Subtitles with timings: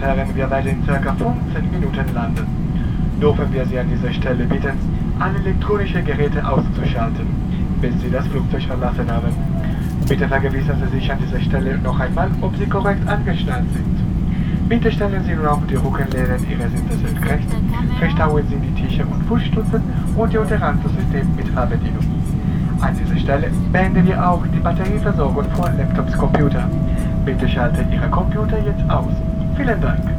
[0.00, 2.46] Herren, wir werden in circa 15 Minuten landen.
[3.20, 4.76] Dürfen wir Sie an dieser Stelle bitten,
[5.18, 7.26] alle elektronischen Geräte auszuschalten,
[7.80, 9.32] bis Sie das Flugzeug verlassen haben.
[10.06, 14.68] Bitte vergewissern Sie sich an dieser Stelle noch einmal, ob Sie korrekt angeschnallt sind.
[14.68, 17.48] Bitte stellen Sie auf die Rückenlehnen Ihrer Sitze senkrecht,
[17.98, 19.82] verstauen Sie die Tische und Fußstützen
[20.16, 22.04] und Ihr Unterhaltungssystem mit Fahrbedienung.
[22.80, 26.68] An dieser Stelle beenden wir auch die Batterieversorgung von Laptops Computer.
[27.24, 29.14] Bitte schalten Ihre Computer jetzt aus.
[29.56, 30.15] Vielen Dank.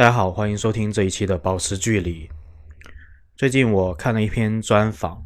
[0.00, 2.26] 大家好，欢迎收听这一期的《保持距离》。
[3.36, 5.22] 最近我看了一篇专访，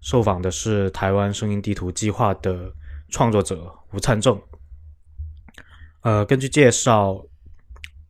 [0.00, 2.72] 受访的是台湾声音地图计划的
[3.10, 4.40] 创作者吴灿正。
[6.00, 7.22] 呃，根据介绍，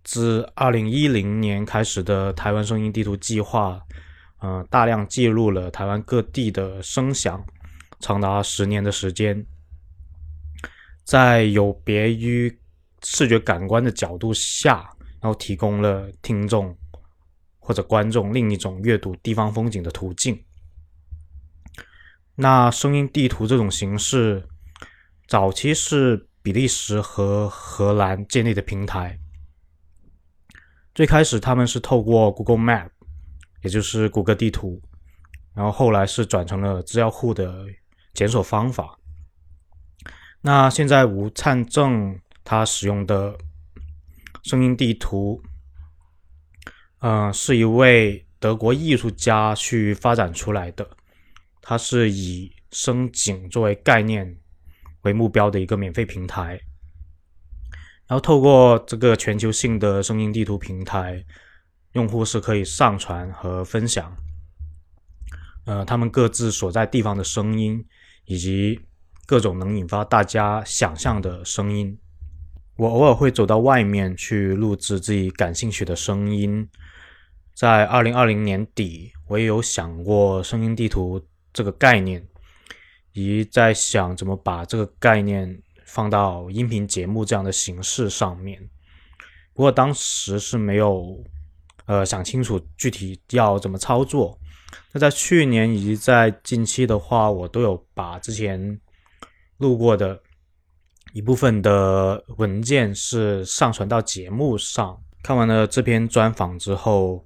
[0.05, 3.81] 自二零一零年开始的台湾声音地图计划，
[4.38, 7.44] 呃，大量记录了台湾各地的声响，
[7.99, 9.44] 长达十年的时间，
[11.02, 12.56] 在有别于
[13.02, 14.88] 视觉感官的角度下。
[15.23, 16.77] 然后提供了听众
[17.61, 20.45] 或者观众另一种阅读地方风景的途径。
[22.35, 24.49] 那声音地图这种形式，
[25.29, 29.17] 早期是比利时和荷兰建立的平台。
[30.93, 32.91] 最开始他们是透过 Google Map，
[33.63, 34.83] 也就是谷歌地图，
[35.55, 37.65] 然后后来是转成了资料库的
[38.13, 38.99] 检索方法。
[40.41, 43.39] 那现在吴灿正他使用的。
[44.43, 45.43] 声音地图，
[46.99, 50.89] 呃，是一位德国艺术家去发展出来的。
[51.61, 54.37] 它是以声景作为概念
[55.03, 56.61] 为目标的一个免费平台。
[58.09, 61.25] 然后透过这个全球性的声音地图平台，
[61.93, 64.15] 用户是可以上传和分享，
[65.65, 67.87] 呃，他们各自所在地方的声音，
[68.25, 68.81] 以及
[69.25, 71.97] 各种能引发大家想象的声音。
[72.77, 76.67] 我偶尔会走到外面去录制自己感兴趣的声音。
[77.55, 81.23] 在二零二零年底，我也有想过声音地图
[81.53, 82.27] 这个概念，
[83.13, 88.59] 以及在想怎么把这个概念放到音频节目这样的形式上面。
[89.53, 91.23] 不过当时是没有
[91.85, 94.39] 呃想清楚具体要怎么操作。
[94.93, 98.81] 那在去年以及在近期的话，我都有把之前
[99.59, 100.23] 录过的。
[101.12, 104.99] 一部分的文件是上传到节目上。
[105.23, 107.25] 看完了这篇专访之后，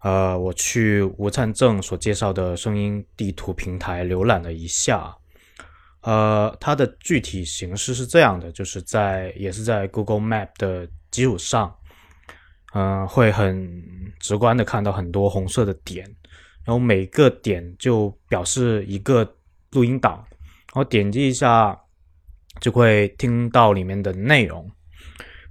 [0.00, 5.16] 呃，我去吴灿正所介绍的声音地图平台浏览了一下。
[6.02, 11.74] 呃，它的具体形式是这样的，就是在也是在 Google Map 的基础上，
[12.74, 13.82] 嗯，会很
[14.20, 16.04] 直观的看到很多红色的点，
[16.64, 19.36] 然后每个点就表示一个
[19.72, 21.80] 录音档，然后点击一下。
[22.60, 24.70] 就会听到里面的内容。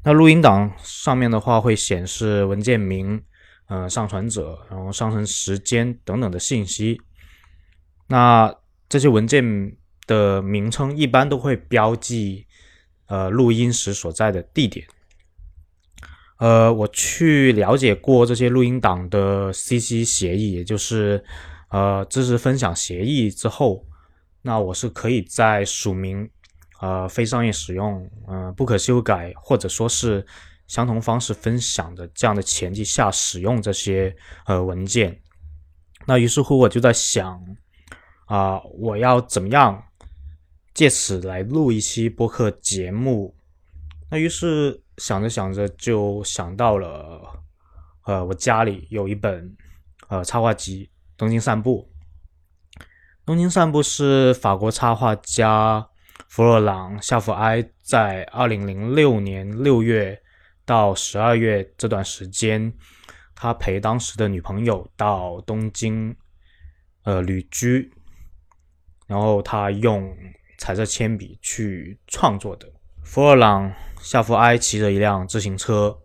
[0.04, 3.22] 那录音档上面的话会显示文件名、
[3.68, 7.02] 呃上传者，然后上传时间等等的信息。
[8.08, 8.54] 那
[8.88, 9.76] 这些文件
[10.06, 12.46] 的名称一般都会标记
[13.08, 14.86] 呃录音时所在的地点。
[16.38, 21.24] 呃，我去了解过这些录音档的 CC 协议，也就是
[21.70, 23.88] 呃知识分享协议之后，
[24.42, 26.30] 那我是可以在署名
[26.80, 30.26] 呃非商业使用，嗯不可修改或者说是
[30.68, 34.16] 相同方式分享的这样的前提下使用这些
[34.46, 35.20] 呃文件。
[36.06, 37.44] 那于是乎我就在想
[38.26, 39.84] 啊，我要怎么样
[40.74, 43.36] 借此来录一期播客节目？
[44.10, 44.82] 那于是。
[44.98, 47.22] 想着想着就想到了，
[48.06, 49.54] 呃，我家里有一本
[50.08, 50.86] 呃插画集
[51.18, 51.90] 《东京散步》。
[53.26, 55.86] 《东京散步》是法国插画家
[56.36, 60.22] 弗洛朗·夏弗埃在二零零六年六月
[60.66, 62.74] 到十二月这段时间，
[63.34, 66.14] 他陪当时的女朋友到东京
[67.04, 67.90] 呃旅居，
[69.08, 70.14] 然后他用
[70.58, 72.70] 彩色铅笔去创作的。
[73.06, 73.72] 弗洛朗。
[74.02, 75.98] 夏福埃骑着一辆自行车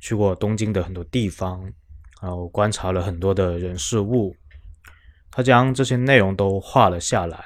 [0.00, 1.70] 去过东京的很多地方，
[2.22, 4.34] 然后观察了很多的人事物。
[5.30, 7.44] 他将这些内容都画了下来，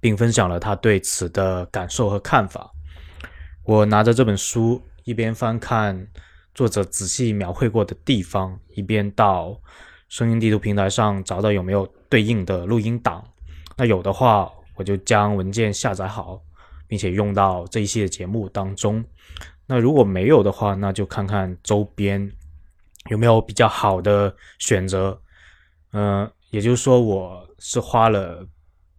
[0.00, 2.72] 并分享了他对此的感受和看法。
[3.62, 6.08] 我拿着这本书，一边翻看
[6.54, 9.60] 作者仔细描绘过的地方，一边到
[10.08, 13.24] 声音地图平台上找到有没有对应的录音档。
[13.76, 16.42] 那有的话，我就将文件下载好。
[16.90, 19.04] 并且用到这一系列节目当中。
[19.64, 22.28] 那如果没有的话，那就看看周边
[23.10, 25.16] 有没有比较好的选择。
[25.92, 28.44] 嗯，也就是说，我是花了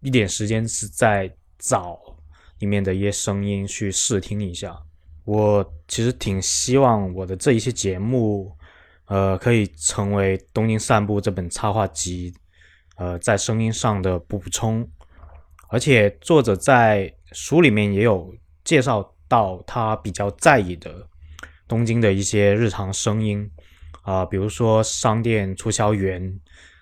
[0.02, 1.98] 一点时间是在找
[2.58, 4.76] 里面的一些声音去试听一下。
[5.24, 8.56] 我其实挺希望我的这一些节目，
[9.06, 12.34] 呃，可以成为《东京散步》这本插画集，
[12.96, 14.86] 呃，在声音上的补充。
[15.68, 21.08] 而且作者在书里面也有介绍到他比较在意的
[21.68, 23.48] 东京的一些日常声音
[24.02, 26.40] 啊，比如说商店促销员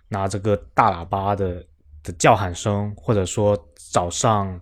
[0.09, 1.65] 拿着个大喇叭的
[2.03, 4.61] 的叫喊声，或者说早上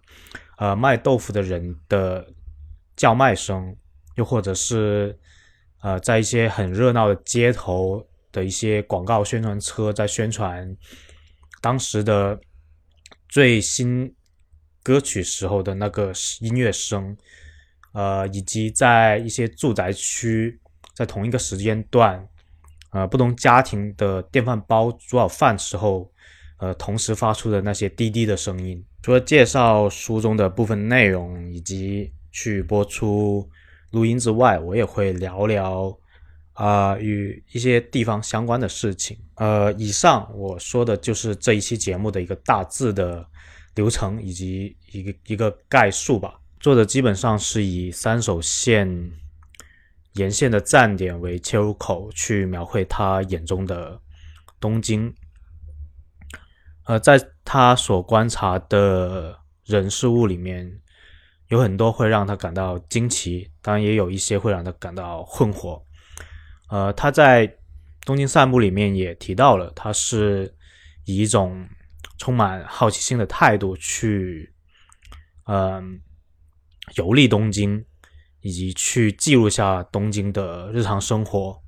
[0.58, 2.26] 呃卖豆腐的人的
[2.96, 3.76] 叫卖声，
[4.16, 5.18] 又或者是
[5.80, 10.76] 呃在一些很热闹的街头的一些广告宣传车在宣传
[11.60, 12.40] 当时的
[13.28, 14.14] 最新。
[14.80, 17.14] 歌曲时候的那个音乐声，
[17.92, 20.58] 呃，以及在一些住宅区，
[20.94, 22.26] 在同一个时间段，
[22.92, 26.10] 呃，不同家庭的电饭煲煮好饭时候，
[26.58, 28.84] 呃，同时发出的那些滴滴的声音。
[29.02, 33.48] 除了介绍书中的部分内容以及去播出
[33.90, 35.98] 录音之外，我也会聊聊
[36.52, 39.18] 啊与一些地方相关的事情。
[39.36, 43.26] 呃，以上我说的就是这一期节目的一个大致的。
[43.74, 46.40] 流程以及一个一个概述吧。
[46.58, 48.88] 作者基本上是以三手线
[50.14, 54.00] 沿线的站点为切入口，去描绘他眼中的
[54.58, 55.14] 东京。
[56.88, 60.80] 呃，在他所观察的人事物里面，
[61.48, 65.80] 有很多会让他感到惊奇，当然也有一些会让他感到困惑。
[66.70, 67.46] 呃，他在
[68.04, 70.52] 《东京散步》里面也提到了，他是
[71.04, 71.68] 以一种。
[72.20, 74.52] 充满好奇心的态度去，
[75.46, 76.00] 嗯，
[76.96, 77.84] 游历东京，
[78.40, 81.62] 以及去记录下东京的日常生活。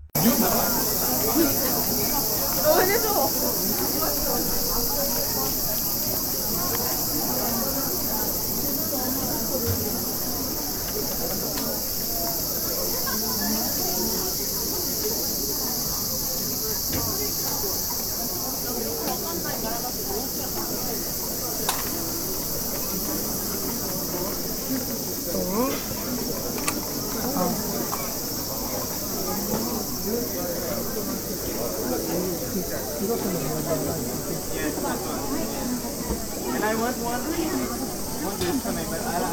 [38.72, 39.29] con.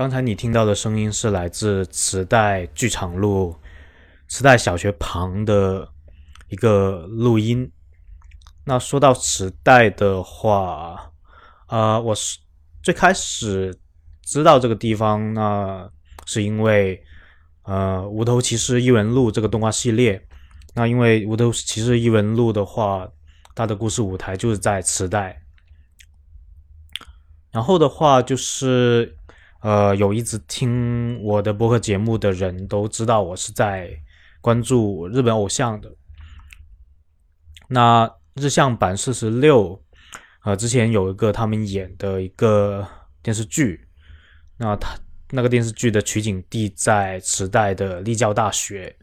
[0.00, 3.54] 刚才你听到的声音是来自磁带剧场路
[4.28, 5.86] 磁带小学旁的
[6.48, 7.70] 一个录音。
[8.64, 11.12] 那说到磁带的话，
[11.66, 12.38] 啊，我是
[12.82, 13.78] 最开始
[14.22, 15.90] 知道这个地方，那
[16.24, 17.04] 是因为
[17.64, 20.26] 呃《无头骑士异闻录》这个动画系列。
[20.72, 23.06] 那因为《无头骑士异闻录》的话，
[23.54, 25.42] 它的故事舞台就是在磁带。
[27.52, 29.18] 然后的话就是，
[29.60, 33.90] 呃，有一直听我的播客节目的人都知道我是在
[34.40, 35.94] 关注日本偶像的。
[37.68, 39.82] 那日向版四十六，
[40.44, 42.86] 呃，之前有一个他们演的一个
[43.22, 43.86] 电视剧，
[44.56, 44.96] 那他
[45.30, 48.96] 那个电视剧的取景地在池袋的立教大学。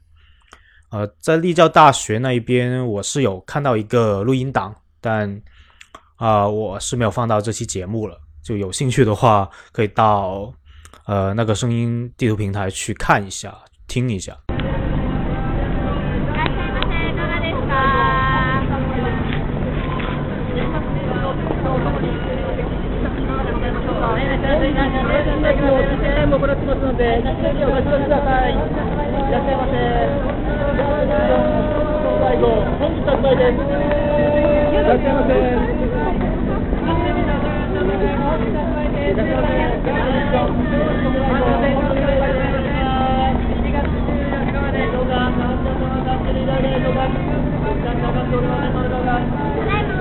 [0.89, 5.41] 呃，在立教大学那一边，我是有看到一个录音档，但
[6.15, 8.19] 啊，我是没有放到这期节目了。
[8.47, 10.53] 就有兴趣的话，可以到
[11.05, 13.53] 呃那个声音地图平台去看一下，
[13.89, 14.37] 听一下。
[39.07, 39.55] ただいま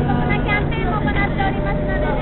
[0.02, 2.15] 大なキャンペーンを行っておりますので。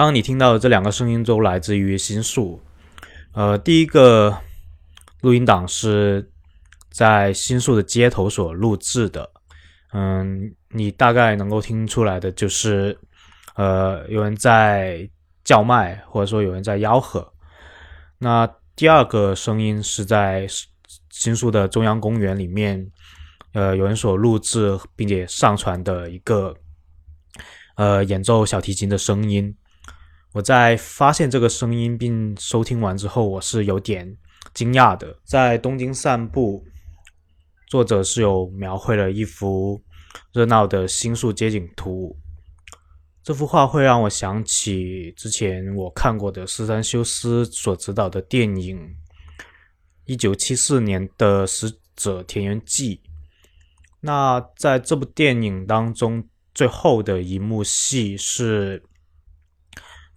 [0.00, 2.58] 刚刚你听到的这两个声音都来自于新宿，
[3.34, 4.34] 呃，第一个
[5.20, 6.26] 录音档是
[6.90, 9.30] 在新宿的街头所录制的，
[9.92, 12.98] 嗯，你大概能够听出来的就是，
[13.56, 15.06] 呃，有人在
[15.44, 17.34] 叫卖，或者说有人在吆喝。
[18.16, 20.46] 那第二个声音是在
[21.10, 22.90] 新宿的中央公园里面，
[23.52, 26.56] 呃，有人所录制并且上传的一个，
[27.76, 29.54] 呃，演奏小提琴的声音。
[30.32, 34.16] 我在发现这个声音并收听完之后，我是有点
[34.54, 35.18] 惊讶的。
[35.24, 36.64] 在东京散步，
[37.66, 39.82] 作者是有描绘了一幅
[40.32, 42.16] 热闹的新宿街景图。
[43.24, 48.94] 这幅画会让我想起之前我看过的四山修斯所指导的电影，
[50.04, 52.96] 一九七四年的《死者田园记》。
[53.98, 58.84] 那在这部电影当中，最后的一幕戏是。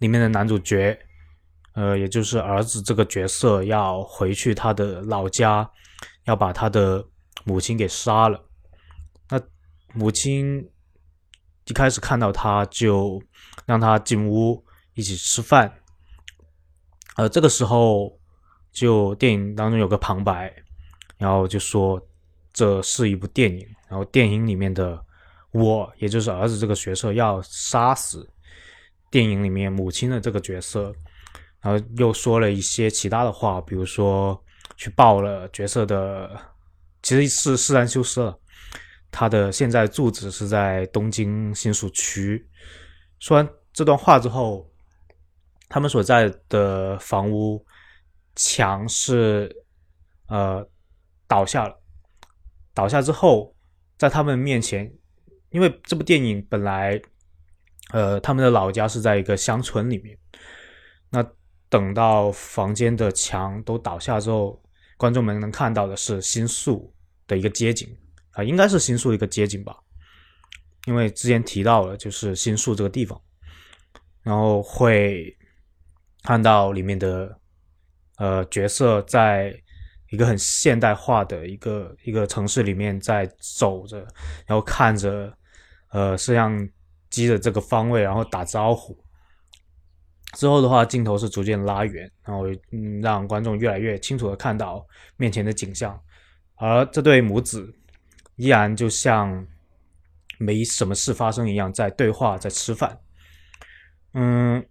[0.04, 0.98] 里面的男主角，
[1.72, 5.66] 呃，也就是儿子这个角色，要回去他的老家，
[6.24, 7.02] 要把他的
[7.44, 8.38] 母亲给杀了。
[9.30, 9.40] 那
[9.94, 10.70] 母亲
[11.64, 13.18] 一开始看到他就
[13.64, 14.62] 让他进屋
[14.92, 15.72] 一起吃饭。
[17.16, 18.20] 呃，这个时候
[18.72, 20.54] 就电影当中有个旁白，
[21.16, 21.98] 然后就说
[22.52, 25.02] 这是一部电影，然后电影里面的
[25.52, 28.28] 我，也就是儿子这个角色要杀死。
[29.14, 30.92] 电影里面母亲的这个角色，
[31.60, 34.44] 然后又说了一些其他的话，比如说
[34.76, 36.36] 去报了角色的，
[37.00, 38.36] 其实是释然修斯了。
[39.12, 42.44] 他的现在住址是在东京新宿区。
[43.20, 44.68] 说完这段话之后，
[45.68, 47.64] 他们所在的房屋
[48.34, 49.48] 墙是
[50.26, 50.68] 呃
[51.28, 51.80] 倒下了。
[52.74, 53.54] 倒下之后，
[53.96, 54.92] 在他们面前，
[55.50, 57.00] 因为这部电影本来
[57.94, 60.18] 呃他们的老家是在一个乡村里面，
[61.10, 61.24] 那
[61.68, 64.60] 等到房间的墙都倒下之后，
[64.96, 66.92] 观众们能看到的是新宿
[67.28, 67.88] 的一个街景。
[68.32, 69.76] 啊，应该是新宿的一个街景吧，
[70.86, 73.20] 因为之前提到了，就是新宿这个地方，
[74.24, 75.32] 然后会
[76.24, 77.38] 看到里面的
[78.16, 79.54] 呃角色在
[80.10, 83.98] 一个很现代化的一个一个城市里面在走着，
[84.46, 85.32] 然后看着
[85.90, 86.68] 呃摄像
[87.14, 88.98] 机的这个方位，然后打招呼。
[90.34, 95.98] 之后的话，镜头是逐渐拉远，然后嗯让观众越来越清楚的看到面前的景象，
[96.56, 97.72] 而这对母子。
[98.36, 99.46] 依然就像
[100.38, 102.98] 没什么事发生一样，在对话，在吃饭。
[104.12, 104.66] 嗯，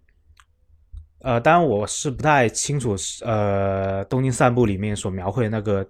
[1.20, 5.82] 呃，当然我是不太清楚，呃，《东京散步》里面所描绘的那个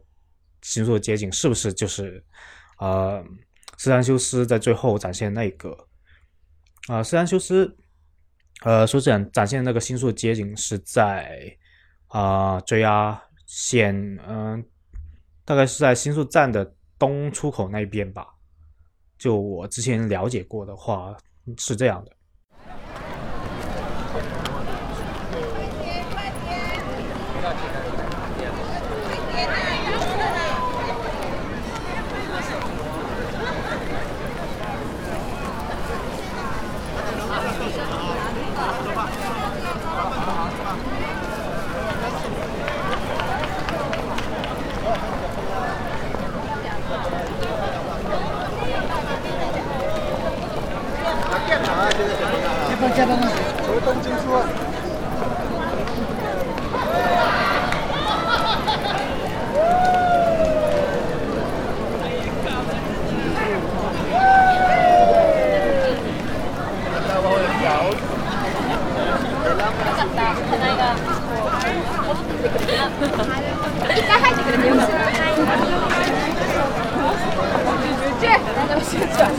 [0.62, 2.24] 新宿的街景是不是就是
[2.78, 3.20] 呃，
[3.76, 5.76] 斯丹修斯在最后展现那个
[6.88, 7.76] 啊，斯兰修斯
[8.62, 11.56] 呃所展展现的那个新宿街景是在
[12.08, 13.94] 啊追压线，
[14.26, 14.64] 嗯，
[15.44, 16.74] 大概是在新宿站的。
[16.96, 18.24] 东出口那边吧，
[19.18, 21.14] 就我之前了解过的话
[21.58, 22.12] 是这样的。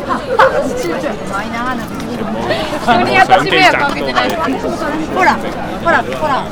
[1.32, 1.80] マイナー
[2.86, 3.50] 私
[5.16, 5.34] ほら
[5.84, 6.46] ほらほら。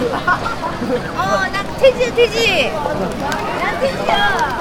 [0.00, 2.72] 어, 난 돼지 야, 돼 지.
[2.72, 4.60] 난 돼지 야.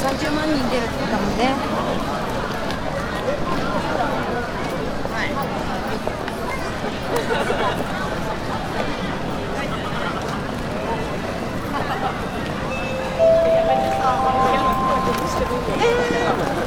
[0.00, 1.40] 상주만 이제 가는 데.
[1.44, 1.52] 네.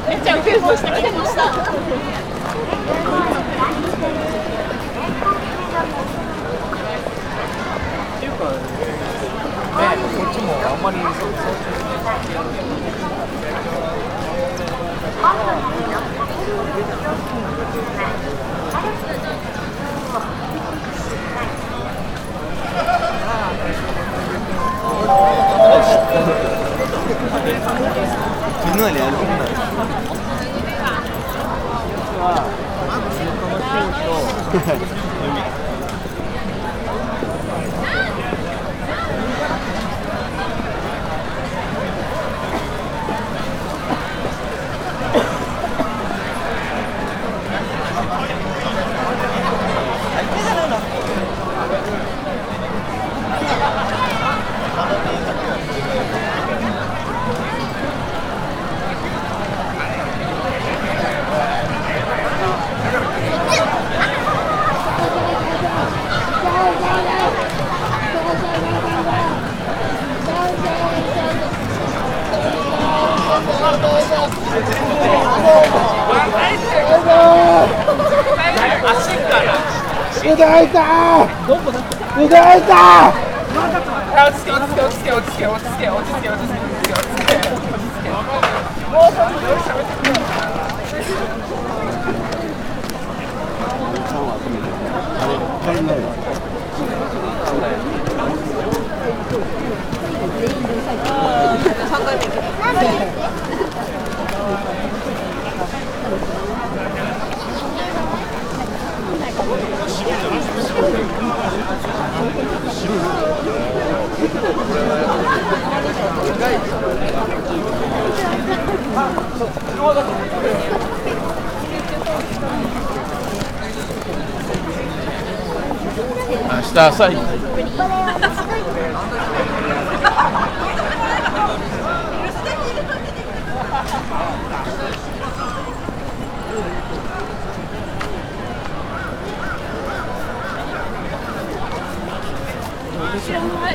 [0.08, 1.05] めっちゃウケるそうしたけ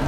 [0.02, 0.08] そ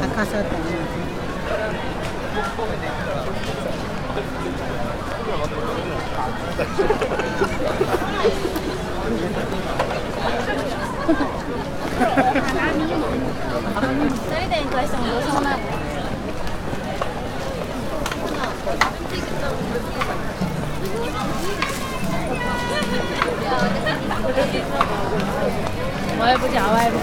[14.35, 15.67] れでに返してもどうしようもないもん
[26.19, 26.97] 我也不讲，我也不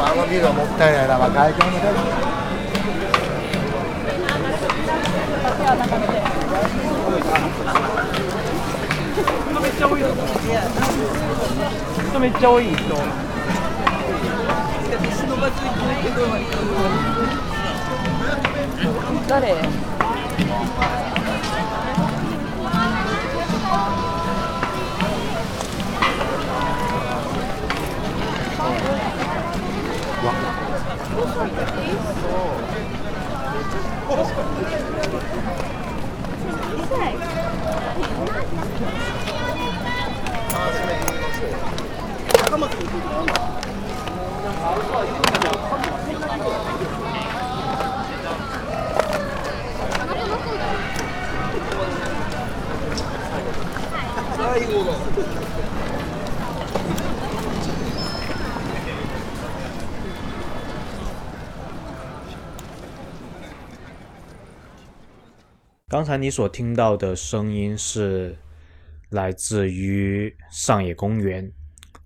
[0.00, 2.28] あのビルはもったいないな、まあ、外観も大丈夫
[12.10, 12.78] 人めっちゃ多い人。
[19.28, 19.54] 誰？
[31.38, 31.46] 最
[54.66, 55.47] 後の。
[65.98, 68.38] 刚才你所听到的声音是
[69.08, 71.50] 来自于上野公园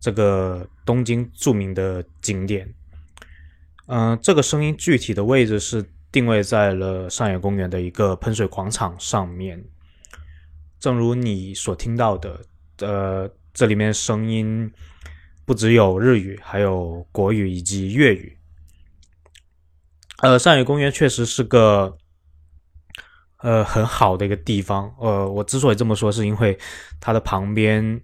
[0.01, 2.67] 这个东京著名的景点。
[3.89, 9.63] 嗯、这个声音具体的位置是定位在了上野公园的一个喷水广场上面。
[10.81, 12.41] 正如你所听到的，
[12.79, 14.73] 呃，这里面声音
[15.45, 18.39] 不只有日语，还有国语以及粤语。
[20.23, 21.99] 呃，上野公园确实是个
[23.43, 24.93] 呃很好的一个地方。
[24.99, 26.59] 呃，我之所以这么说，是因为
[27.01, 28.01] 它的旁边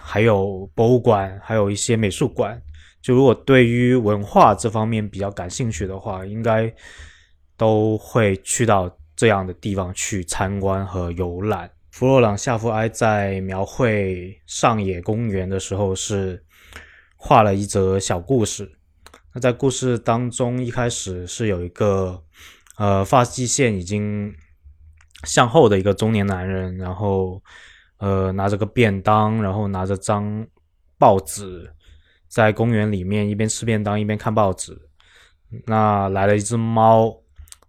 [0.00, 2.60] 还有博物馆，还有一些美术馆。
[3.00, 6.72] 就如果对于文化这方面比较感兴趣的话，应该
[7.56, 11.70] 都会去到这样的地方去参观和游览。
[11.90, 16.42] 弗洛朗夏夫埃在描绘上野公园的时候是
[17.16, 18.70] 画了一则小故事。
[19.34, 22.22] 那在故事当中，一开始是有一个
[22.82, 24.34] 呃发际线已经
[25.22, 27.40] 向后的一个中年男人，然后
[27.98, 30.44] 呃拿着个便当，然后拿着张
[30.98, 31.72] 报纸，
[32.26, 34.76] 在公园里面一边吃便当一边看报纸。
[35.64, 37.16] 那来了一只猫，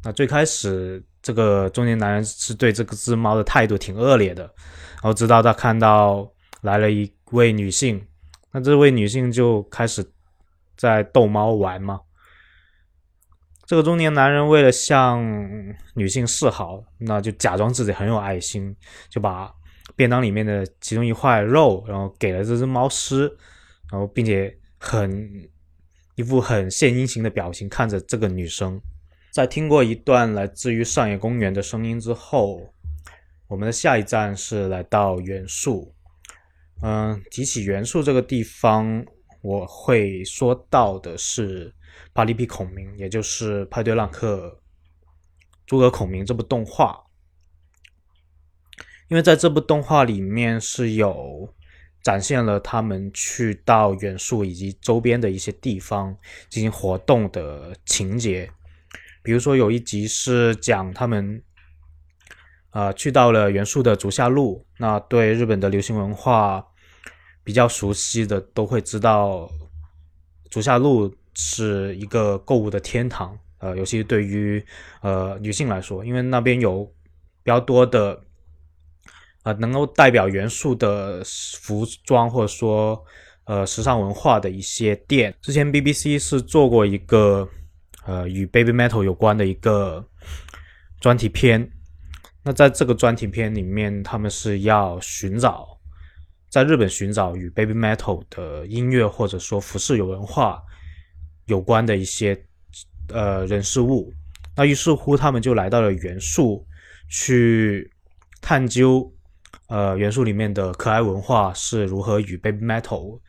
[0.03, 6.27] 那最开始这个中年男人是对这个只猫的态度挺恶劣的，然后直到他看到
[6.61, 8.03] 来了一位女性，
[8.51, 10.03] 那这位女性就开始
[10.75, 11.99] 在逗猫玩嘛。
[13.65, 15.23] 这个中年男人为了向
[15.95, 18.75] 女性示好，那就假装自己很有爱心，
[19.09, 19.53] 就把
[19.95, 23.25] 便当里面的其中一块肉，然后给了这只猫吃，
[23.91, 25.49] 然后并且很
[26.15, 28.79] 一副很献殷勤的表情看着这个女生。
[29.31, 32.73] 在听过一段来自于上野公园的声音之后，
[33.47, 35.95] 我们的下一站是来到元素。
[36.81, 39.05] 嗯，提起元素这个地方，
[39.41, 41.73] 我会说到的是
[42.13, 44.59] 巴黎皮孔明，也就是派对浪客
[45.65, 47.03] 诸葛孔明这部动画。
[49.09, 51.53] 因为在这部动画里面是有
[52.01, 56.17] 展现了他们去到元素以及周边的一些地方
[56.49, 58.49] 进行活动的情节。
[59.21, 61.41] 比如说有一集是讲他们，
[62.71, 64.65] 呃，去到了元素的足下路。
[64.79, 66.65] 那对日本的流行文化
[67.43, 69.49] 比较熟悉的都会知道，
[70.49, 74.63] 足下路是一个购物的天堂，呃，尤其对于
[75.01, 76.83] 呃女性来说，因为那边有
[77.43, 78.21] 比较多的
[79.43, 81.23] 呃能够代表元素的
[81.61, 83.03] 服装或者说
[83.45, 85.33] 呃时尚文化的一些店。
[85.41, 87.49] 之前 BBC 是做过一个
[88.05, 90.07] 呃与 Baby Metal 有关的一个
[90.99, 91.71] 专题片，
[92.43, 95.79] 那在这个专题片里面，他们是要寻找。
[96.49, 100.61] 在日本寻找与 Baby Metal 的音乐或者说服饰有文化
[101.45, 102.37] 有关的一些
[103.13, 104.11] 呃人事物，
[104.55, 106.65] 那于是乎他们就来到了元素
[107.09, 107.91] 去
[108.41, 109.11] 探究，
[109.67, 113.19] 呃元素里面的可爱文化是如何与 Baby Metal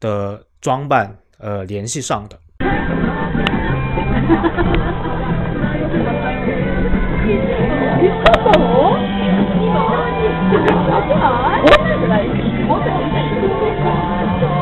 [0.00, 2.38] 的装扮呃联系上的。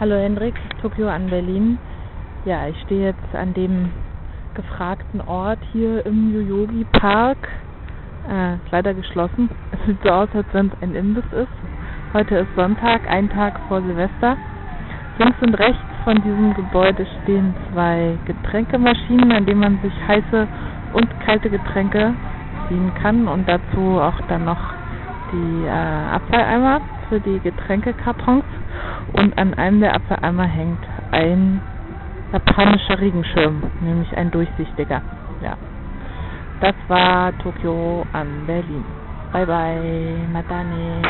[0.00, 1.76] Hallo Hendrik, Tokio an Berlin.
[2.46, 3.90] Ja, ich stehe jetzt an dem
[4.54, 7.36] gefragten Ort hier im Yoyogi Park.
[8.26, 9.50] Äh, ist leider geschlossen.
[9.72, 11.52] Es sieht so aus, als wenn es ein Imbiss ist.
[12.14, 14.38] Heute ist Sonntag, ein Tag vor Silvester.
[15.18, 20.48] Links und rechts von diesem Gebäude stehen zwei Getränkemaschinen, an denen man sich heiße
[20.94, 22.14] und kalte Getränke
[22.68, 24.72] ziehen kann und dazu auch dann noch
[25.30, 28.44] die äh, Abfalleimer für die Getränkekartons
[29.12, 31.62] und an einem der Abfalleimer hängt ein
[32.32, 35.02] japanischer Regenschirm, nämlich ein durchsichtiger.
[35.42, 35.56] Ja.
[36.60, 38.84] Das war Tokio an Berlin.
[39.32, 41.02] Bye bye, Matane.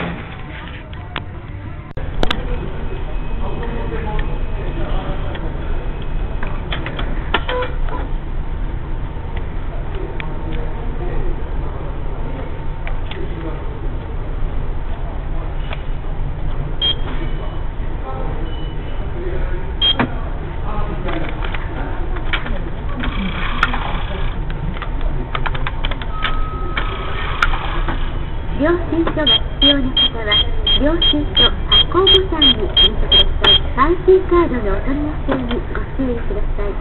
[34.10, 36.74] い IC カードのお取り寄せにご注意ください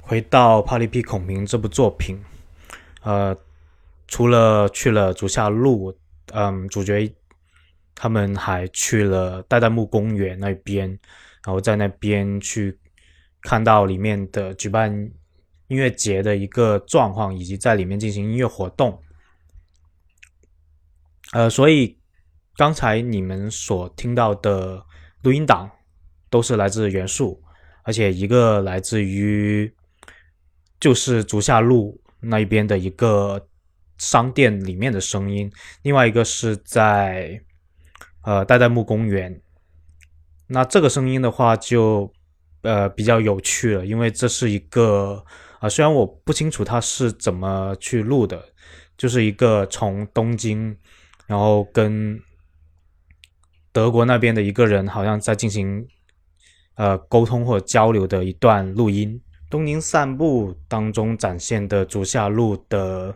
[0.00, 2.18] 回到《帕里皮孔明》这部作品，
[3.02, 3.36] 呃，
[4.06, 5.94] 除了去了竹下路，
[6.32, 7.14] 嗯，主角
[7.94, 10.88] 他们还去了代代木公园那边，
[11.44, 12.78] 然后在那边去
[13.42, 14.90] 看到里面的举办
[15.66, 19.02] 音乐节的一个状况，以及在里面进行音乐活动。
[21.32, 21.98] 呃，所以
[22.55, 24.85] 刚才你们所听到的
[25.23, 25.69] 录音档
[26.29, 27.41] 都是来自元素，
[27.83, 29.73] 而且一个来自于
[30.79, 33.47] 就是竹下路那一边的一个
[33.97, 37.41] 商店里面的声音，另外一个是在
[38.23, 39.41] 呃代代木公园。
[40.47, 42.13] 那这个声音的话就
[42.61, 45.23] 呃比较有趣了，因为这是一个
[45.59, 48.49] 啊、虽然我不清楚它是怎么去录的，
[48.97, 50.77] 就是一个从东京，
[51.25, 52.19] 然后跟
[53.73, 55.85] 德国那边的一个人好像在进行
[56.75, 59.19] 呃沟通或交流的一段录音。
[59.49, 63.13] 东京散步当中展现的竹下路的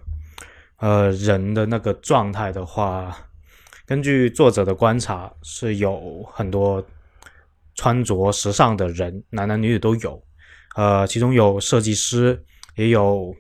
[0.78, 3.16] 呃人的那个状态的话，
[3.86, 6.86] 根据作者的观察，是有很多
[7.74, 10.22] 穿着时尚的人，男男女女都有。
[10.76, 12.44] 呃，其中有设计师，
[12.76, 13.36] 也有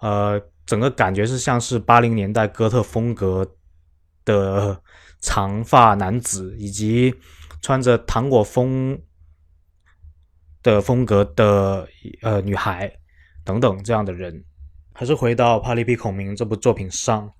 [0.00, 3.54] 呃，整个感觉是像是八零年代哥特风格
[4.26, 4.78] 的
[5.24, 7.14] 长发男子，以及
[7.62, 9.00] 穿着糖果风
[10.62, 11.88] 的风格的
[12.20, 12.92] 呃女孩
[13.42, 14.44] 等等这样的人。
[14.92, 17.32] 还是回到《帕利皮孔明》这部作品上，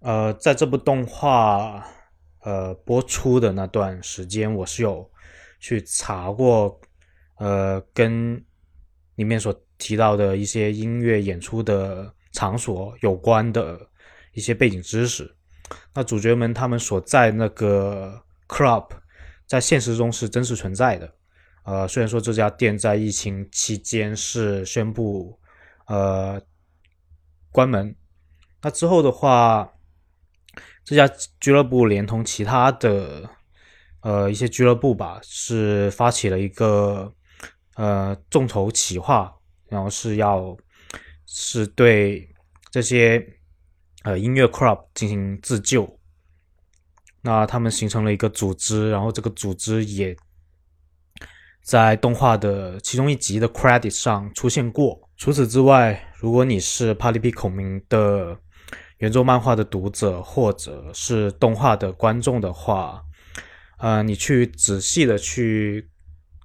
[0.00, 1.84] 呃，在这部动画
[2.42, 5.10] 呃播出的那段时间，我是有
[5.58, 6.78] 去查过，
[7.38, 8.44] 呃，跟
[9.14, 13.88] 里面所提到的一些音乐演出的场所有关的
[14.34, 15.34] 一些背景知识。
[15.94, 18.88] 那主角们他们所在那个 club，
[19.46, 21.14] 在现实中是真实存在的。
[21.64, 25.38] 呃，虽然说这家店在疫情期间是宣布
[25.86, 26.40] 呃
[27.52, 27.94] 关门，
[28.62, 29.72] 那之后的话，
[30.84, 31.06] 这家
[31.38, 33.28] 俱乐部连同其他的
[34.00, 37.12] 呃一些俱乐部吧，是发起了一个
[37.74, 39.32] 呃众筹企划，
[39.68, 40.56] 然后是要
[41.26, 42.34] 是对
[42.70, 43.39] 这些
[44.04, 45.98] 呃音乐 club 进行自救。
[47.22, 50.16] 那他们形成了一个组织，然后这个组织也。
[51.62, 54.98] 在动画的其中一集的 credit 上出现过。
[55.18, 58.36] 除此之外，如果你是《帕利皮孔明》的
[58.96, 63.04] 原作漫画的读者，或者是动画的观众的话，
[63.76, 65.88] 呃，你去仔细的去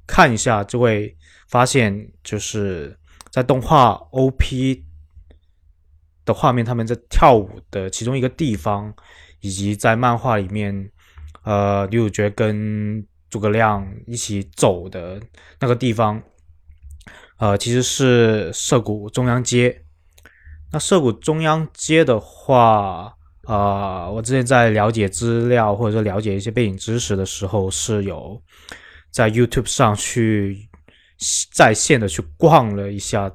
[0.05, 1.15] 看一下，就会
[1.47, 2.95] 发现，就是
[3.31, 4.84] 在动画 OP
[6.25, 8.93] 的画面，他们在跳舞的其中一个地方，
[9.39, 10.91] 以及在漫画里面，
[11.43, 15.21] 呃，女主角跟诸葛亮一起走的
[15.59, 16.21] 那个地方，
[17.37, 19.83] 呃，其实是涩谷中央街。
[20.71, 23.13] 那涩谷中央街的话，
[23.47, 28.41] 呃，我之前在了解资料或者说了解一些背景知识的时候，是有
[29.11, 30.67] 在 YouTube 上去
[31.53, 33.31] 在线的去逛了一下。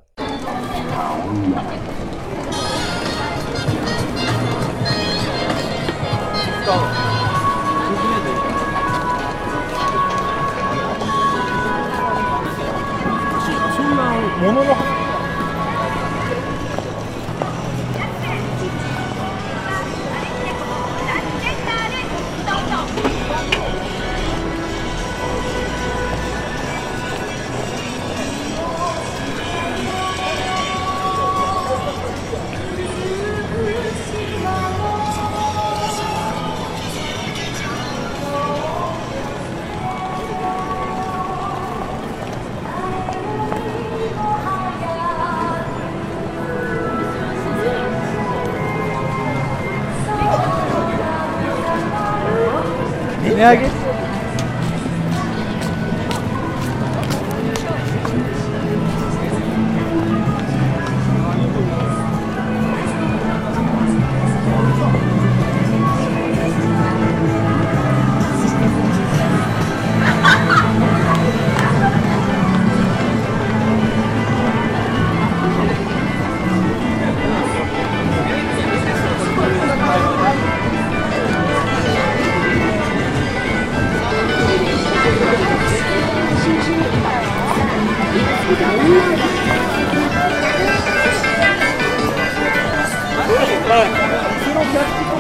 [93.71, 95.20] 年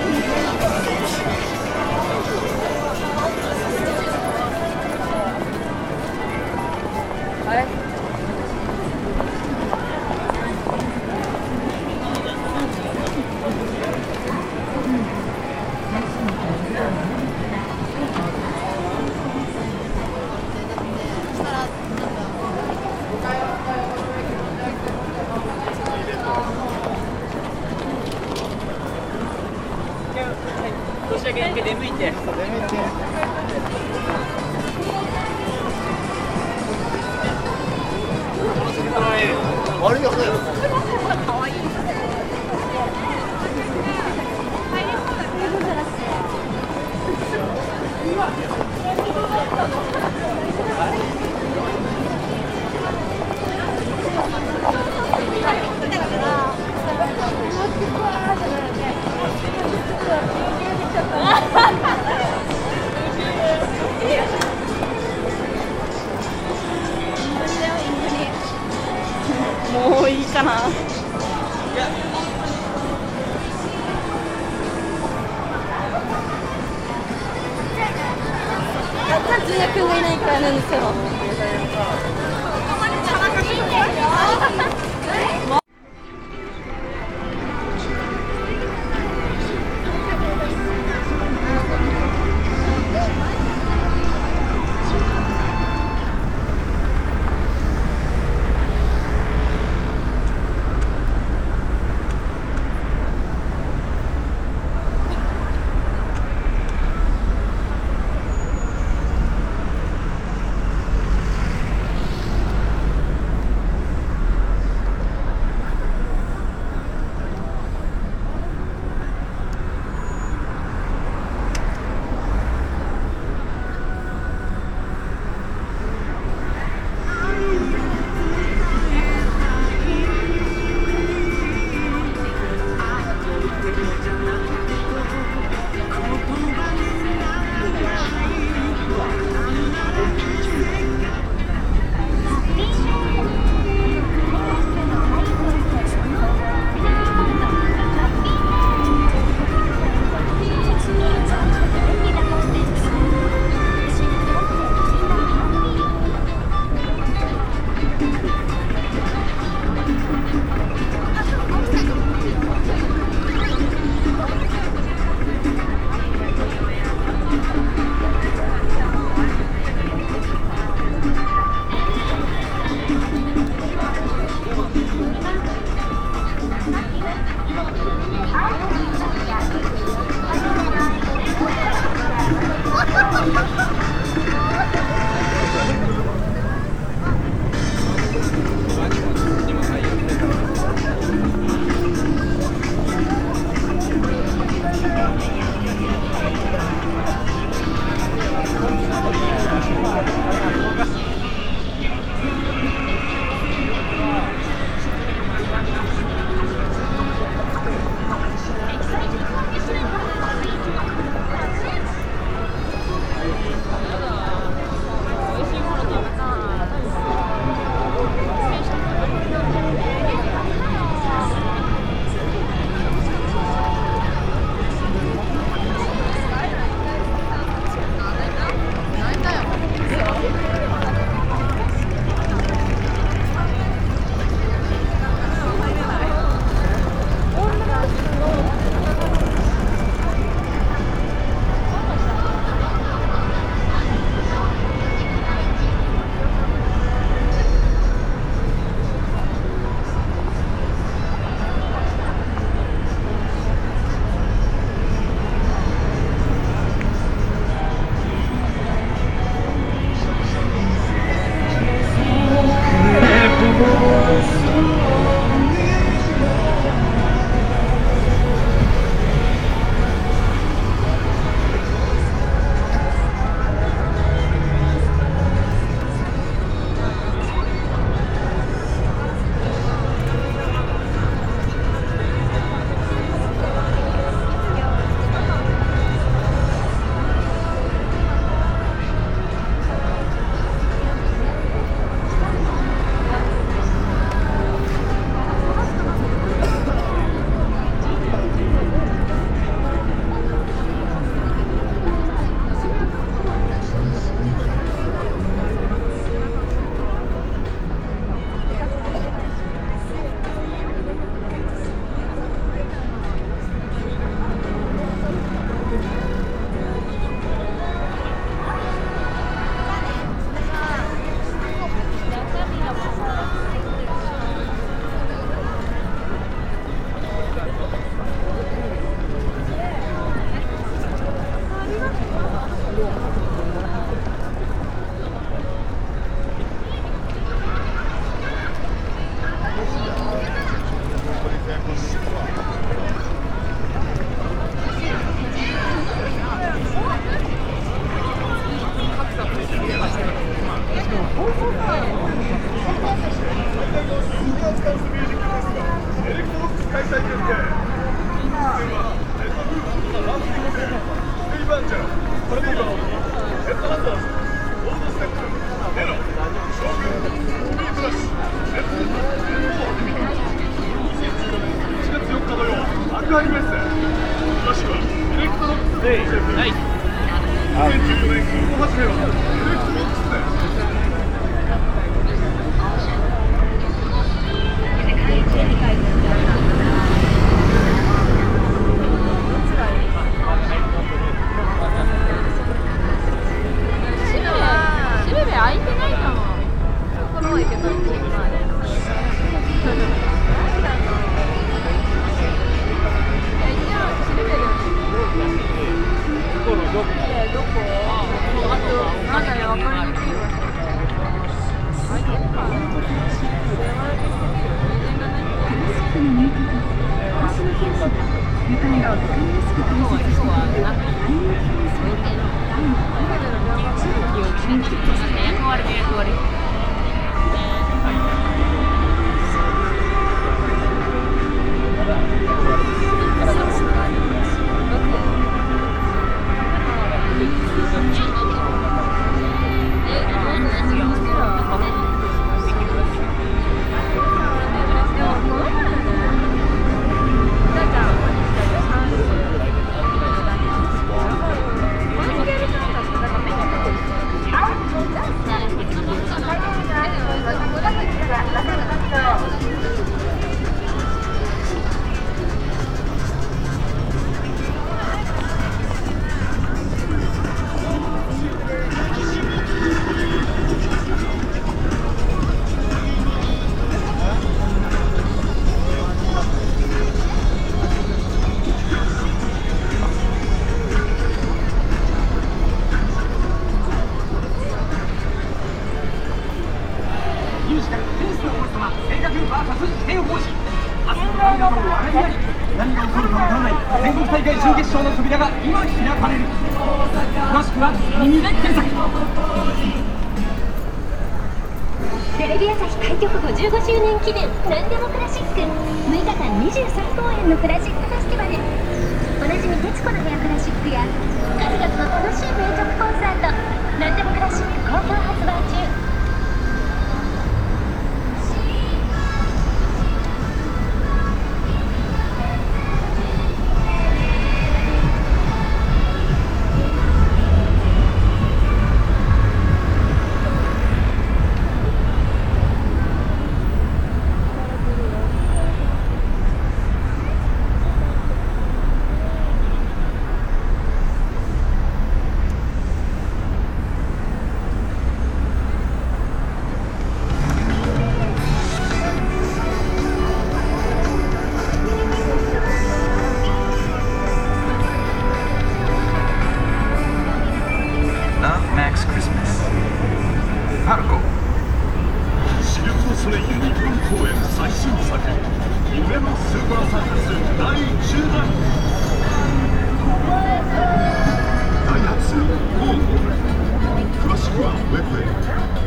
[574.83, 575.60] quickly.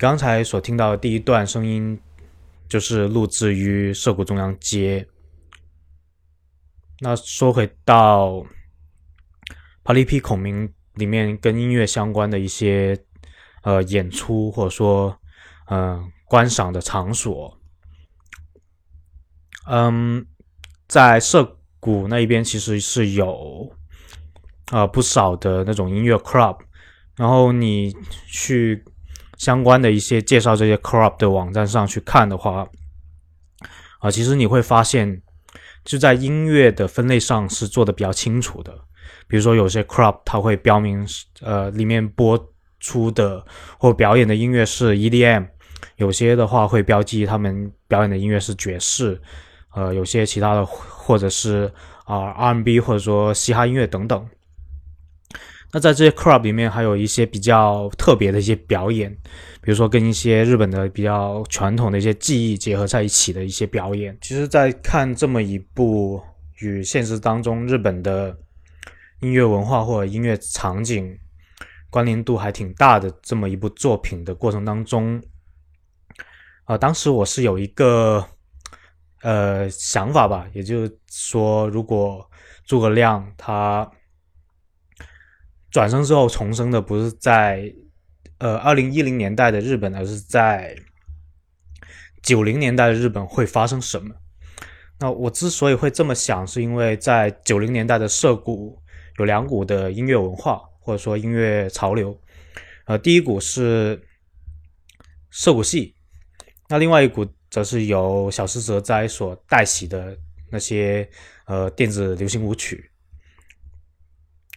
[0.00, 2.00] 刚才所听到的第一段声音，
[2.70, 5.06] 就是录制于涩谷中央街。
[7.00, 8.28] 那说回到
[9.84, 12.98] 《帕里皮孔明》里面跟音乐相关的一些
[13.60, 15.14] 呃演出，或者说
[15.66, 17.60] 呃观赏的场所，
[19.66, 20.26] 嗯，
[20.88, 23.70] 在涩谷那一边其实是有
[24.70, 26.58] 呃不少的那种音乐 club，
[27.16, 27.94] 然后你
[28.26, 28.82] 去。
[29.40, 32.68] 相关的一些介绍这些 club 的网站上去看的话，
[34.00, 35.22] 啊，其实你会发现，
[35.82, 38.70] 就在音乐的分类上是做的比较清楚的。
[39.26, 41.06] 比如说，有些 club 它会标明，
[41.40, 42.38] 呃，里面播
[42.80, 43.42] 出的
[43.78, 45.46] 或表演的音乐是 EDM，
[45.96, 49.18] 有些的话会标记他们表演的音乐是爵士，
[49.74, 51.72] 呃，有些其他的或者是
[52.04, 54.28] 啊 R&B 或者说嘻哈音乐等等。
[55.72, 59.08] 那在这些 club 里面，还有一些比较特别的一些表演，
[59.62, 64.18] 比如说跟一些日本的比较传统的一些技艺结合在一起的一些表演。
[64.20, 66.20] 其实，在看这么一部
[66.58, 68.36] 与现实当中日本的
[69.20, 71.16] 音乐文化或者音乐场景
[71.88, 75.22] 关联度还挺大的这么一部作品的过程当中，
[76.64, 78.26] 啊，当时我是有一个
[79.22, 82.28] 呃想法吧，也就是说，如果
[82.66, 83.88] 诸葛亮他。
[85.70, 87.72] 转生之后重生的不是在
[88.38, 90.76] 呃二零一零年代的日本，而是在
[92.22, 94.14] 九零年代的日本会发生什么？
[94.98, 98.82] 那我之所以会这么想，是因为在九零年代的涩谷
[99.18, 102.20] 有两股的音乐文化或者说音乐潮流，
[102.86, 104.02] 呃，第一股是
[105.30, 105.94] 涩谷系，
[106.68, 110.18] 那另外一股则是由小室哲哉所带起的
[110.50, 111.08] 那些
[111.46, 112.89] 呃电子流行舞曲。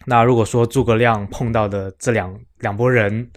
[0.06, 3.30] 那如果说诸葛亮碰到的这两两拨人，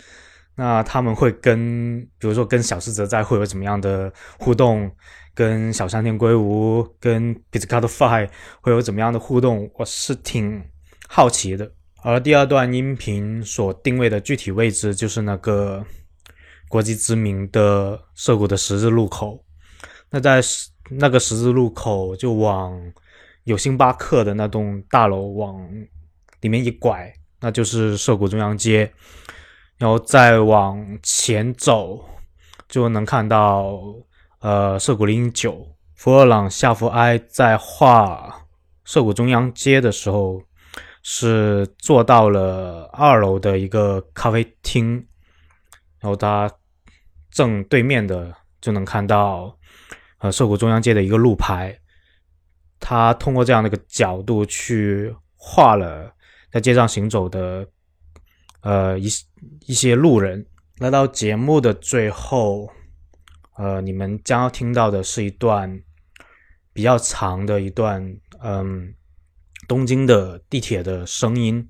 [0.56, 4.92] 那他们会跟，比如说跟小室哲在会有怎么样的互动？
[5.36, 9.70] 跟小山田圭吾、跟 p i z z c a t o Five 会有怎么样的互动？
[9.76, 10.64] 我是挺
[11.08, 11.72] 好奇的。
[12.02, 15.86] 而第二段音频所定位的具体位置，就是那个
[16.68, 19.46] 国际知名的涩谷的十字路口。
[20.10, 20.42] 那在
[20.90, 22.76] 那个十字路口，就往
[23.44, 25.70] 有星巴克的那栋大楼往。
[26.42, 28.92] 里面一拐，那就是涩谷中央街，
[29.78, 32.04] 然后再往前走，
[32.68, 33.80] 就能看到
[34.40, 35.68] 呃涩谷零九。
[35.96, 38.46] 福尔朗夏福埃在画
[38.86, 40.42] 涩谷中央街的时候，
[41.02, 45.08] 是坐到了二楼的一个咖啡厅，
[46.00, 46.52] 然后他
[47.32, 48.32] 正对面的
[48.62, 49.58] 就能看到
[50.20, 51.76] 呃涩谷中央街的一个路牌，
[52.80, 56.14] 他通过这样的一个角度去画了。
[56.58, 57.68] 在街上行走的，
[58.62, 59.08] 呃，一
[59.68, 60.44] 一些路人
[60.80, 62.68] 来到节目的最后，
[63.58, 65.80] 呃，你们将要听到的是一段
[66.74, 68.04] 比较长的一段，
[68.40, 68.92] 嗯，
[69.68, 71.70] 东京的地铁的声音，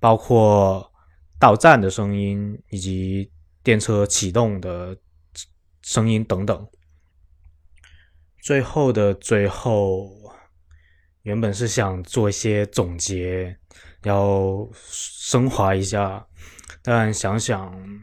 [0.00, 0.90] 包括
[1.38, 3.30] 到站的声音以及
[3.62, 4.96] 电车启动的
[5.82, 6.66] 声音等等。
[8.40, 10.10] 最后的最后，
[11.20, 13.58] 原本是想做一些总结。
[14.02, 16.26] 要升华一下，
[16.82, 18.02] 但想想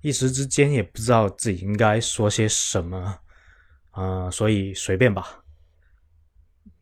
[0.00, 3.20] 一时之间也不知道自己应该说些什么，
[3.90, 5.44] 啊，所以随便吧。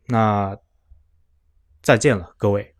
[0.07, 0.57] 那
[1.81, 2.72] 再见了，各位。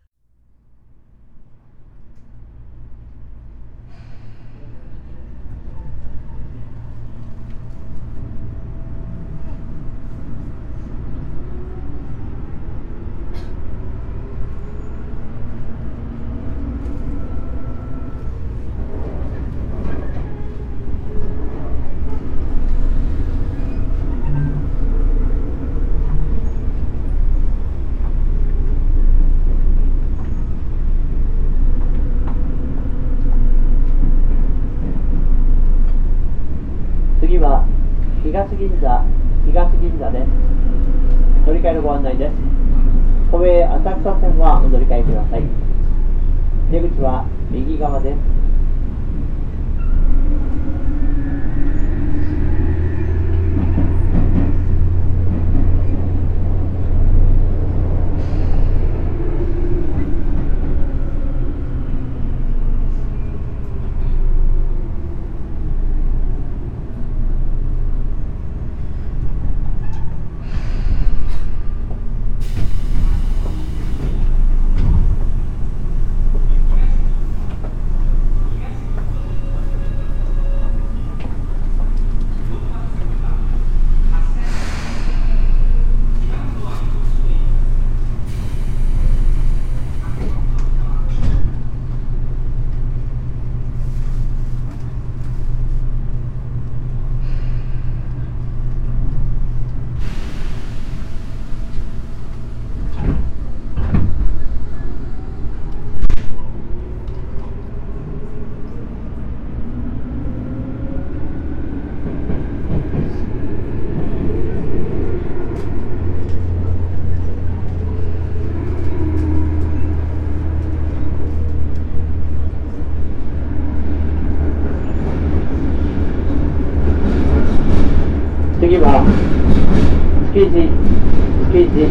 [131.54, 131.86] 9時、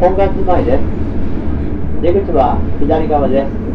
[0.00, 0.80] 本願前です。
[2.00, 3.65] 出口は左側です。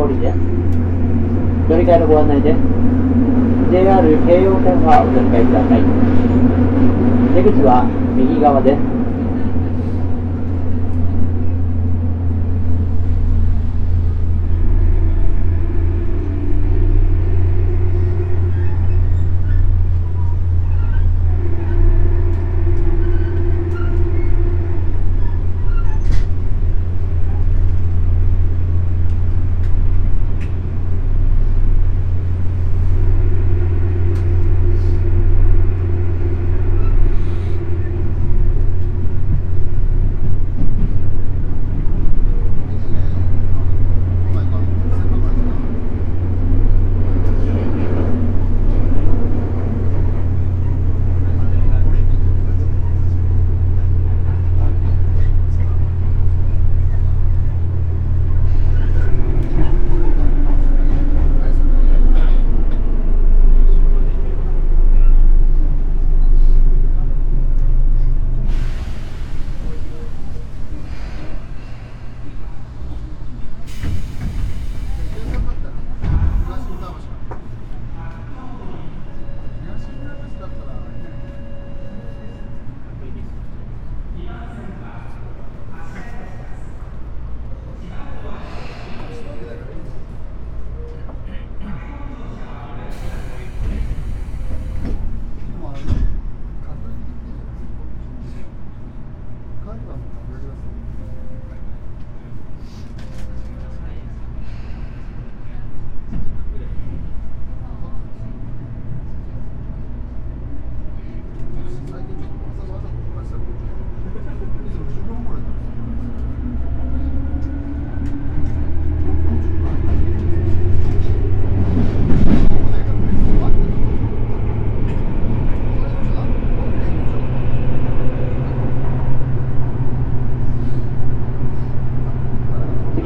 [0.00, 0.39] por día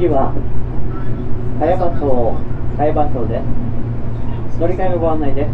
[0.05, 0.31] 次は、
[1.59, 2.37] 茅場町、
[2.77, 3.41] 茅場町で
[4.53, 4.59] す。
[4.59, 5.49] 乗り換えのご案内です。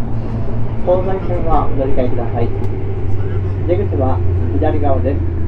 [0.84, 2.50] 東西線はお乗り換えください。
[3.68, 4.20] 出口は
[4.60, 5.42] 左側です。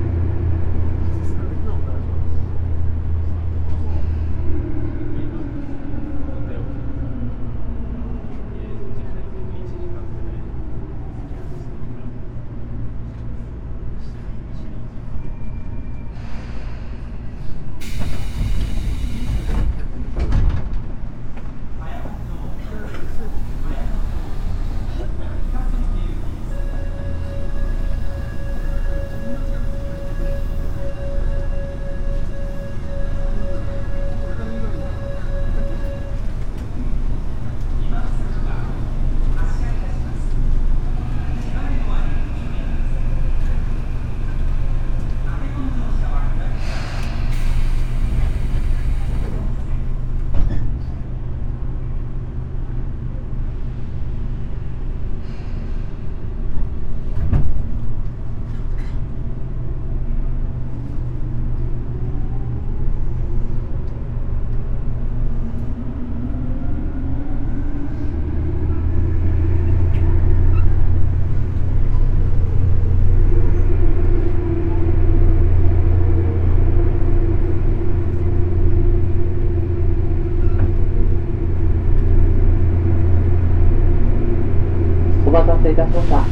[85.26, 86.24] お待たせいたしました。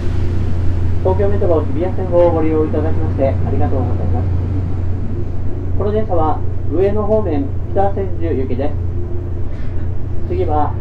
[1.52, 4.28] 東京メトロ日比谷線をご利用いただきましてありがとうございます。
[5.78, 6.40] この電車は
[6.72, 8.76] 上野方面北千住行きです。
[10.30, 10.72] 次は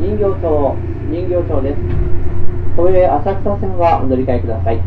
[0.00, 0.74] 人形町、
[1.10, 1.80] 人形町です。
[2.76, 4.80] 都営浅草線はお乗り換えください。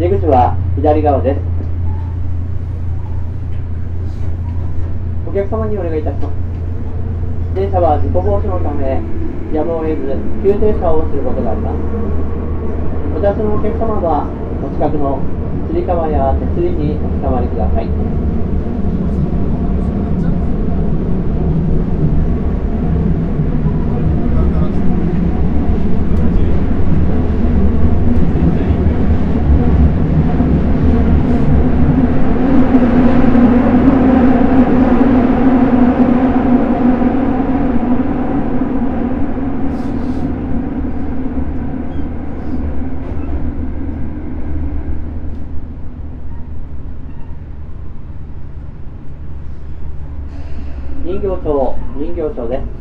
[0.00, 1.40] 出口は左側です。
[5.28, 6.34] お客様にお願いいたします。
[7.54, 8.98] 電車は事故防止のため、
[9.54, 12.39] やむを得ず急停車をすることがあります。
[13.20, 14.24] お立ちのお客様は、
[14.64, 15.20] お近くの
[15.68, 17.86] つり革や手すりにおつかまりください。
[51.02, 52.80] 人形町、人形町です。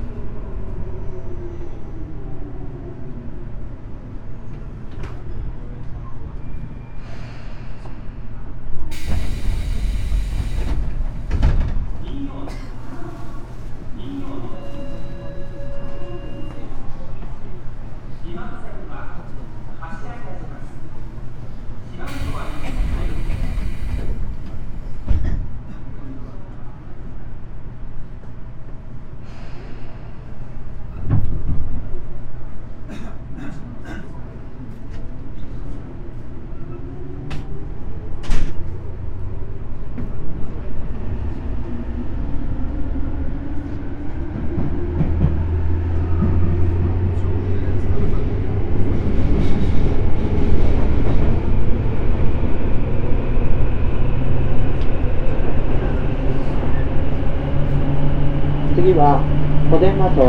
[58.75, 59.23] 次は
[59.71, 60.19] 小伝馬町、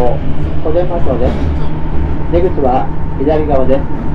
[0.62, 1.34] 小伝馬町です。
[2.30, 2.86] 出口は
[3.18, 4.09] 左側です。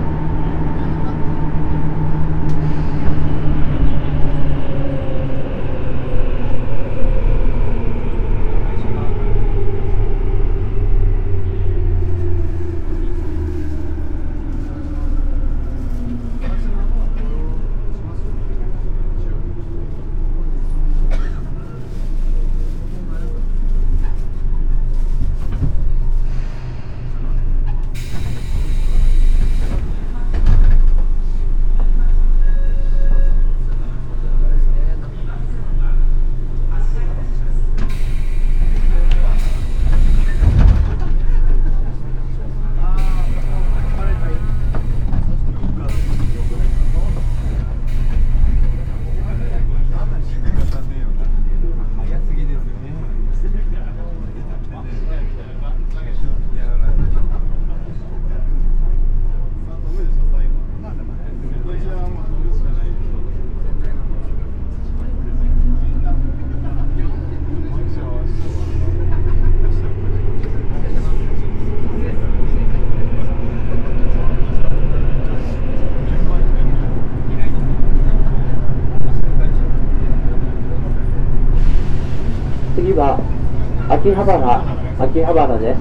[84.06, 84.62] 秋葉原、
[85.00, 85.80] 秋葉原です。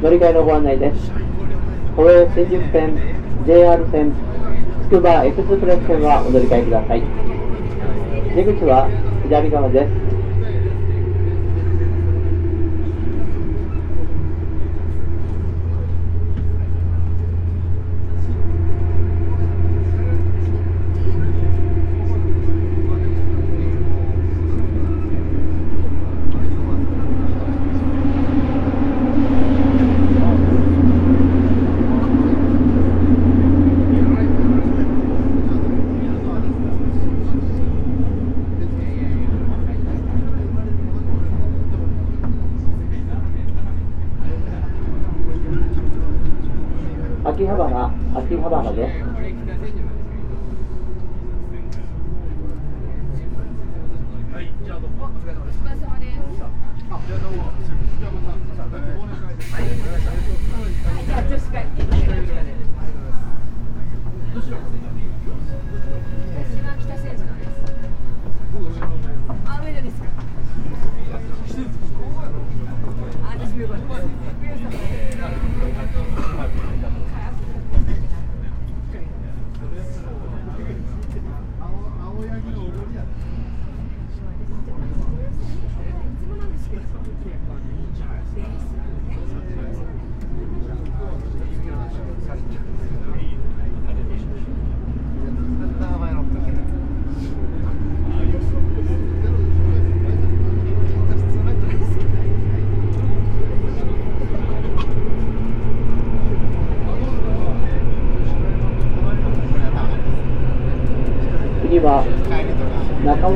[0.00, 1.10] 乗り換えのご案内です。
[1.96, 2.94] 都営新宿線、
[3.44, 4.12] JR 線、
[4.84, 7.02] つくばエクスプレス線はお乗り換えください。
[8.36, 8.86] 出口は
[9.24, 10.09] 左側です。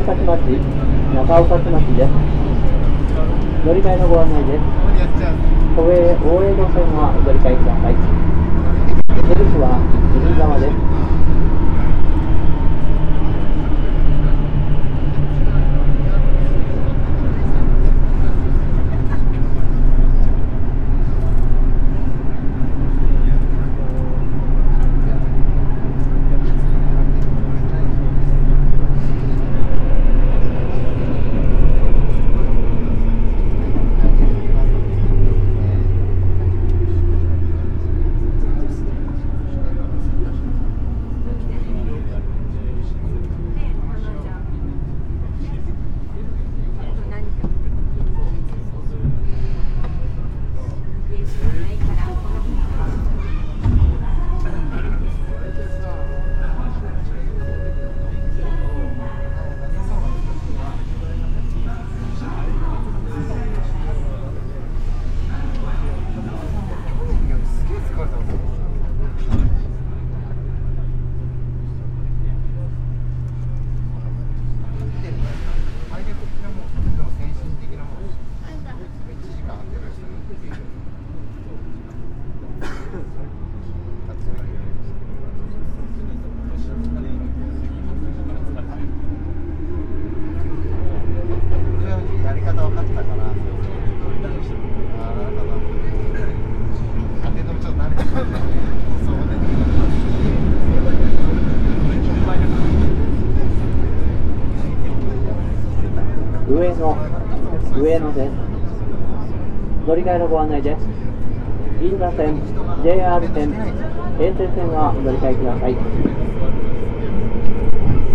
[0.05, 0.37] 崎町、
[1.15, 2.11] 中尾崎町です。
[3.65, 4.61] 乗り換えのご案内です。
[5.75, 7.97] 都営大江戸線はお乗り換えください。
[9.29, 9.81] 出口は
[10.15, 10.75] 右側です。
[106.79, 106.96] の、
[107.76, 108.30] 上野です。
[109.87, 110.87] 乗り換えのご案内です。
[111.80, 112.41] 銀座線、
[112.83, 113.53] JR 線、
[114.18, 115.76] 平成線はお乗り換えください。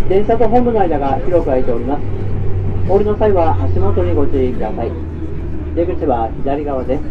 [0.09, 2.01] 電車と本部の間が広く空いております。
[2.89, 4.91] お降りの際は足元にご注意ください。
[5.75, 7.03] 出口は左側です。